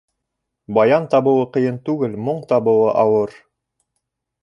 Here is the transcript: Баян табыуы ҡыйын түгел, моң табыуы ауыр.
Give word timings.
Баян 0.77 1.05
табыуы 1.11 1.45
ҡыйын 1.57 1.79
түгел, 1.91 2.17
моң 2.31 2.43
табыуы 2.53 2.91
ауыр. 3.07 3.41